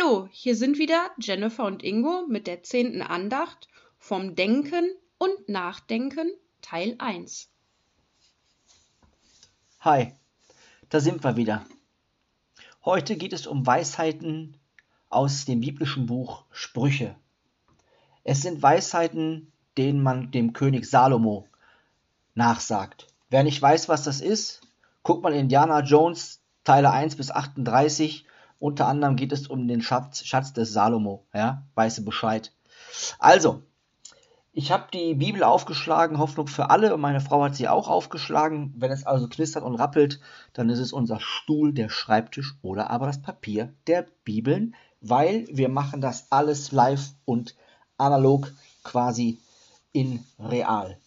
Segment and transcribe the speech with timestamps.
[0.00, 3.68] Hallo, hier sind wieder Jennifer und Ingo mit der zehnten Andacht
[3.98, 6.30] vom Denken und Nachdenken
[6.62, 7.48] Teil 1.
[9.80, 10.12] Hi,
[10.88, 11.66] da sind wir wieder.
[12.84, 14.56] Heute geht es um Weisheiten
[15.08, 17.14] aus dem biblischen Buch Sprüche.
[18.22, 21.48] Es sind Weisheiten, denen man dem König Salomo
[22.34, 23.08] nachsagt.
[23.28, 24.62] Wer nicht weiß, was das ist,
[25.02, 28.24] guckt mal Indiana Jones Teile 1 bis 38
[28.60, 31.26] unter anderem geht es um den Schatz, Schatz des Salomo.
[31.34, 32.52] Ja, weißt du Bescheid.
[33.18, 33.62] Also,
[34.52, 38.74] ich habe die Bibel aufgeschlagen, Hoffnung für alle, und meine Frau hat sie auch aufgeschlagen.
[38.76, 40.20] Wenn es also knistert und rappelt,
[40.52, 45.68] dann ist es unser Stuhl, der Schreibtisch oder aber das Papier der Bibeln, weil wir
[45.68, 47.56] machen das alles live und
[47.96, 48.52] analog
[48.84, 49.38] quasi
[49.92, 50.98] in real.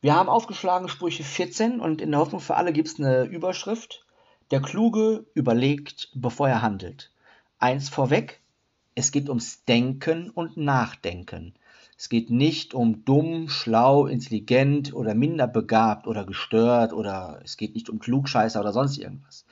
[0.00, 4.05] Wir haben aufgeschlagen Sprüche 14 und in der Hoffnung für alle gibt es eine Überschrift.
[4.52, 7.10] Der Kluge überlegt, bevor er handelt.
[7.58, 8.40] Eins vorweg,
[8.94, 11.54] es geht ums Denken und Nachdenken.
[11.98, 17.74] Es geht nicht um dumm, schlau, intelligent oder minder begabt oder gestört oder es geht
[17.74, 19.46] nicht um Klugscheißer oder sonst irgendwas.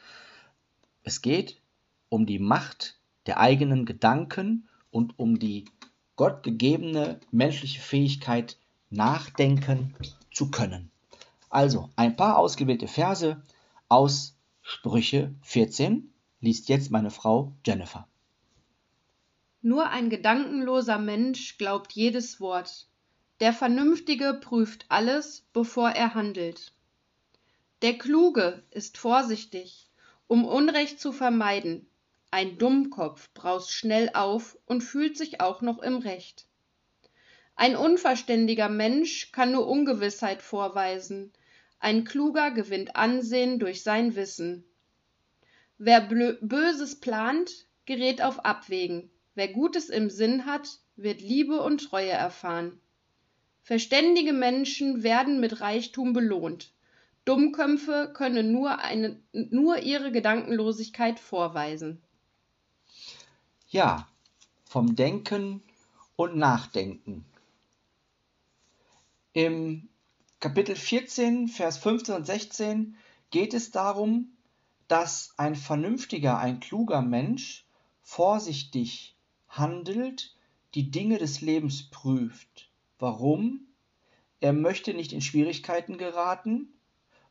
[1.03, 1.61] Es geht
[2.08, 5.64] um die Macht der eigenen Gedanken und um die
[6.14, 8.58] gottgegebene menschliche Fähigkeit,
[8.91, 9.97] nachdenken
[10.33, 10.92] zu können.
[11.51, 13.42] Also ein paar ausgewählte Verse
[13.89, 14.33] aus
[14.67, 18.09] Sprüche 14 liest jetzt meine Frau Jennifer.
[19.61, 22.89] Nur ein gedankenloser Mensch glaubt jedes Wort.
[23.41, 26.73] Der Vernünftige prüft alles, bevor er handelt.
[27.83, 29.91] Der Kluge ist vorsichtig,
[30.29, 31.87] um Unrecht zu vermeiden.
[32.31, 36.47] Ein Dummkopf braust schnell auf und fühlt sich auch noch im Recht.
[37.55, 41.35] Ein unverständiger Mensch kann nur Ungewissheit vorweisen,
[41.84, 44.64] ein Kluger gewinnt Ansehen durch sein Wissen.
[45.77, 49.10] Wer Böses plant, gerät auf Abwägen.
[49.34, 52.80] Wer Gutes im Sinn hat, wird Liebe und Treue erfahren.
[53.62, 56.73] Verständige Menschen werden mit Reichtum belohnt.
[57.27, 58.78] Dummköpfe können nur,
[59.83, 62.02] ihre Gedankenlosigkeit vorweisen.
[63.68, 64.08] Ja,
[64.64, 65.62] vom Denken
[66.17, 67.27] und Nachdenken.
[69.34, 69.89] Im
[70.44, 72.98] Kapitel 14, Vers 15 und 16
[73.30, 74.36] geht es darum,
[74.88, 77.66] dass ein vernünftiger, ein kluger Mensch
[78.02, 79.16] vorsichtig
[79.48, 80.36] handelt,
[80.74, 82.68] die Dinge des Lebens prüft.
[82.98, 83.68] Warum?
[84.40, 86.74] Er möchte nicht in Schwierigkeiten geraten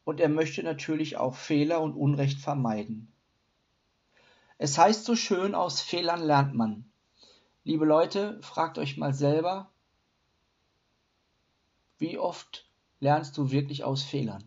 [0.06, 3.14] und er möchte natürlich auch Fehler und Unrecht vermeiden.
[4.58, 6.92] Es heißt so schön, aus Fehlern lernt man.
[7.64, 9.70] Liebe Leute, fragt euch mal selber,
[12.00, 12.66] wie oft
[13.04, 14.46] lernst du wirklich aus Fehlern.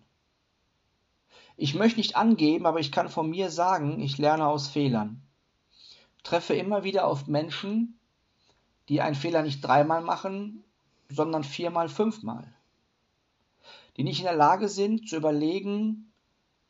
[1.58, 5.22] Ich möchte nicht angeben, aber ich kann von mir sagen, ich lerne aus Fehlern.
[6.22, 7.98] Treffe immer wieder auf Menschen,
[8.88, 10.64] die einen Fehler nicht dreimal machen,
[11.10, 12.50] sondern viermal, fünfmal.
[13.96, 16.12] Die nicht in der Lage sind zu überlegen,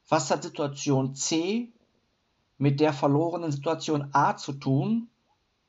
[0.09, 1.73] was hat Situation C
[2.59, 5.09] mit der verlorenen Situation A zu tun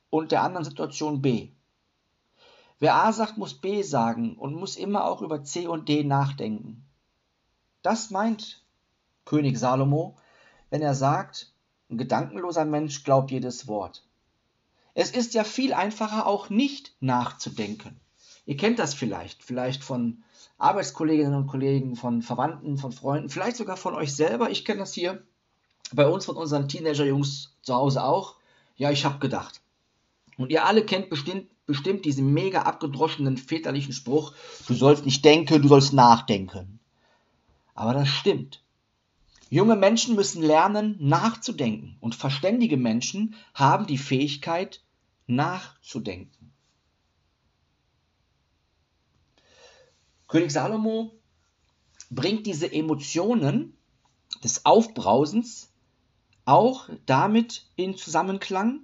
[0.10, 1.52] und der anderen Situation B.
[2.80, 6.86] Wer A sagt, muss B sagen und muss immer auch über C und D nachdenken.
[7.82, 8.64] Das meint
[9.26, 10.18] König Salomo,
[10.70, 11.52] wenn er sagt,
[11.90, 14.04] ein gedankenloser Mensch glaubt jedes Wort.
[14.94, 18.00] Es ist ja viel einfacher, auch nicht nachzudenken.
[18.46, 20.24] Ihr kennt das vielleicht, vielleicht von
[20.58, 24.50] Arbeitskolleginnen und Kollegen, von Verwandten, von Freunden, vielleicht sogar von euch selber.
[24.50, 25.22] Ich kenne das hier
[25.94, 28.36] bei uns, von unseren Teenager-Jungs zu Hause auch.
[28.76, 29.62] Ja, ich habe gedacht.
[30.38, 34.34] Und ihr alle kennt bestimmt, bestimmt diesen mega abgedroschenen väterlichen Spruch,
[34.68, 36.80] du sollst nicht denken, du sollst nachdenken.
[37.76, 38.64] Aber das stimmt.
[39.50, 41.98] Junge Menschen müssen lernen, nachzudenken.
[42.00, 44.82] Und verständige Menschen haben die Fähigkeit,
[45.28, 46.52] nachzudenken.
[50.28, 51.14] König Salomo
[52.10, 53.78] bringt diese Emotionen
[54.44, 55.72] des Aufbrausens
[56.46, 58.82] auch damit in Zusammenklang,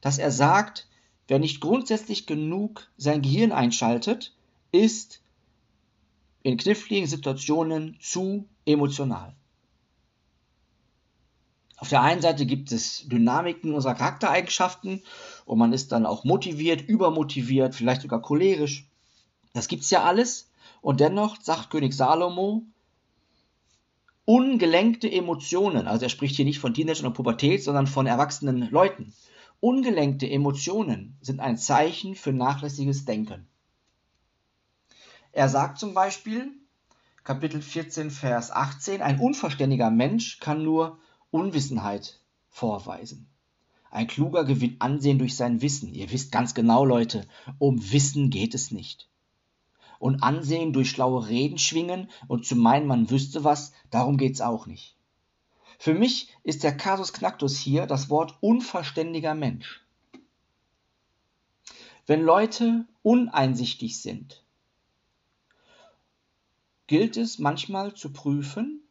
[0.00, 0.86] dass er sagt,
[1.28, 4.34] wer nicht grundsätzlich genug sein Gehirn einschaltet,
[4.72, 5.20] ist
[6.42, 9.34] in kniffligen Situationen zu emotional.
[11.76, 15.02] Auf der einen Seite gibt es Dynamiken unserer Charaktereigenschaften
[15.44, 18.88] und man ist dann auch motiviert, übermotiviert, vielleicht sogar cholerisch.
[19.52, 20.50] Das gibt es ja alles.
[20.80, 22.62] Und dennoch sagt König Salomo,
[24.24, 29.12] ungelenkte Emotionen, also er spricht hier nicht von Teenagern und Pubertät, sondern von erwachsenen Leuten.
[29.64, 33.46] Ungelenkte Emotionen sind ein Zeichen für nachlässiges Denken.
[35.32, 36.52] Er sagt zum Beispiel,
[37.22, 40.98] Kapitel 14, Vers 18, ein unverständiger Mensch kann nur
[41.30, 42.20] Unwissenheit
[42.50, 43.26] vorweisen.
[43.90, 45.94] Ein Kluger gewinnt Ansehen durch sein Wissen.
[45.94, 47.26] Ihr wisst ganz genau, Leute,
[47.58, 49.08] um Wissen geht es nicht.
[49.98, 54.66] Und Ansehen durch schlaue Reden schwingen und zu meinen, man wüsste was, darum geht's auch
[54.66, 54.94] nicht.
[55.78, 59.82] Für mich ist der Kasus Knacktus hier das Wort unverständiger Mensch.
[62.06, 64.42] Wenn Leute uneinsichtig sind,
[66.86, 68.82] gilt es manchmal zu prüfen,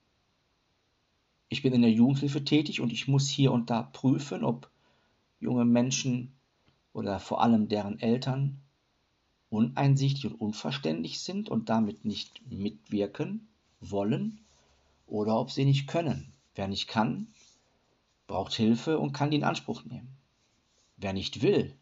[1.49, 4.71] ich bin in der Jugendhilfe tätig und ich muss hier und da prüfen, ob
[5.39, 6.31] junge Menschen
[6.93, 8.59] oder vor allem deren Eltern
[9.51, 13.47] uneinsichtig und unverständlich sind und damit nicht mitwirken
[13.79, 14.39] wollen
[15.05, 16.32] oder ob sie nicht können.
[16.55, 17.33] Wer nicht kann,
[18.27, 20.15] braucht Hilfe und kann die in Anspruch nehmen.
[20.97, 21.75] Wer nicht will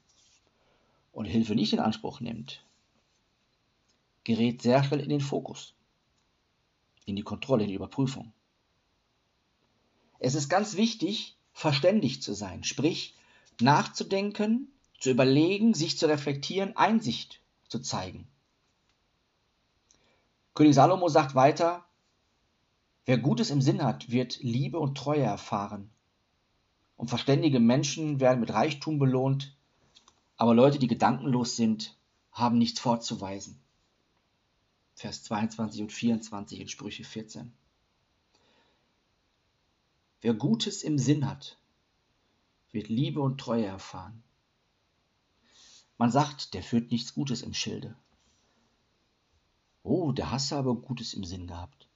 [1.12, 2.64] und Hilfe nicht in Anspruch nimmt,
[4.24, 5.74] gerät sehr schnell in den Fokus,
[7.06, 8.32] in die Kontrolle, in die Überprüfung.
[10.20, 13.16] Es ist ganz wichtig, verständig zu sein, sprich
[13.60, 18.28] nachzudenken, zu überlegen, sich zu reflektieren, Einsicht zu zeigen.
[20.54, 21.84] König Salomo sagt weiter,
[23.12, 25.90] wer Gutes im Sinn hat, wird Liebe und Treue erfahren.
[26.96, 29.54] Und verständige Menschen werden mit Reichtum belohnt,
[30.38, 31.98] aber Leute, die gedankenlos sind,
[32.32, 33.60] haben nichts vorzuweisen.
[34.96, 37.52] Vers 22 und 24 in Sprüche 14.
[40.22, 41.58] Wer Gutes im Sinn hat,
[42.72, 44.24] wird Liebe und Treue erfahren.
[45.98, 47.94] Man sagt, der führt nichts Gutes im Schilde.
[49.84, 51.91] Oh, der Hasse aber Gutes im Sinn gehabt.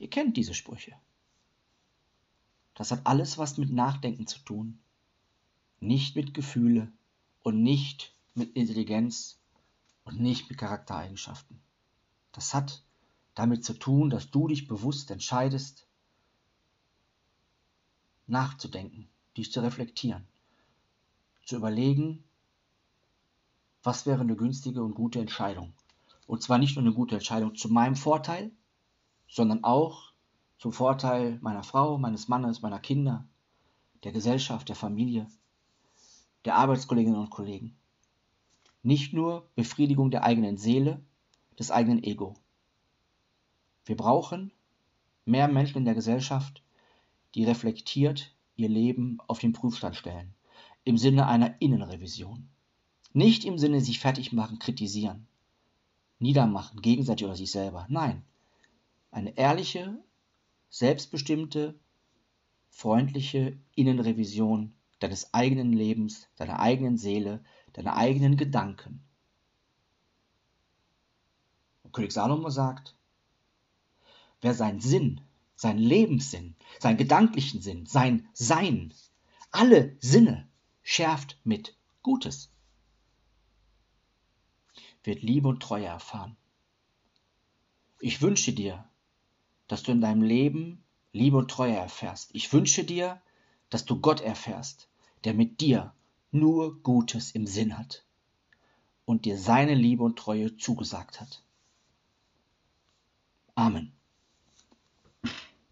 [0.00, 0.96] Ihr kennt diese Sprüche.
[2.74, 4.78] Das hat alles was mit Nachdenken zu tun,
[5.78, 6.90] nicht mit Gefühle
[7.42, 9.38] und nicht mit Intelligenz
[10.04, 11.60] und nicht mit Charaktereigenschaften.
[12.32, 12.82] Das hat
[13.34, 15.86] damit zu tun, dass du dich bewusst entscheidest,
[18.26, 19.06] nachzudenken,
[19.36, 20.26] dies zu reflektieren,
[21.44, 22.24] zu überlegen,
[23.82, 25.74] was wäre eine günstige und gute Entscheidung.
[26.26, 28.50] Und zwar nicht nur eine gute Entscheidung zu meinem Vorteil,
[29.30, 30.12] sondern auch
[30.58, 33.24] zum Vorteil meiner Frau, meines Mannes, meiner Kinder,
[34.02, 35.26] der Gesellschaft, der Familie,
[36.44, 37.76] der Arbeitskolleginnen und Kollegen.
[38.82, 41.00] Nicht nur Befriedigung der eigenen Seele,
[41.58, 42.34] des eigenen Ego.
[43.84, 44.50] Wir brauchen
[45.26, 46.62] mehr Menschen in der Gesellschaft,
[47.34, 50.34] die reflektiert ihr Leben auf den Prüfstand stellen,
[50.84, 52.48] im Sinne einer Innenrevision.
[53.12, 55.26] Nicht im Sinne sich fertig machen, kritisieren,
[56.18, 57.86] niedermachen, gegenseitig oder sich selber.
[57.88, 58.24] Nein,
[59.10, 60.02] eine ehrliche,
[60.68, 61.78] selbstbestimmte,
[62.68, 67.42] freundliche Innenrevision deines eigenen Lebens, deiner eigenen Seele,
[67.72, 69.02] deiner eigenen Gedanken.
[71.82, 72.94] Und König Salomo sagt,
[74.40, 75.20] wer seinen Sinn
[75.60, 78.94] sein Lebenssinn, seinen gedanklichen Sinn, sein Sein,
[79.50, 80.48] alle Sinne
[80.82, 82.50] schärft mit Gutes,
[85.04, 86.34] wird Liebe und Treue erfahren.
[87.98, 88.89] Ich wünsche dir,
[89.70, 90.82] dass du in deinem Leben
[91.12, 92.30] Liebe und Treue erfährst.
[92.34, 93.22] Ich wünsche dir,
[93.68, 94.88] dass du Gott erfährst,
[95.22, 95.94] der mit dir
[96.32, 98.04] nur Gutes im Sinn hat
[99.04, 101.44] und dir seine Liebe und Treue zugesagt hat.
[103.54, 103.92] Amen.